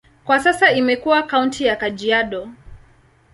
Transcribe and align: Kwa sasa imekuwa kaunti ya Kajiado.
Kwa 0.25 0.39
sasa 0.39 0.71
imekuwa 0.71 1.23
kaunti 1.23 1.65
ya 1.65 1.75
Kajiado. 1.75 2.49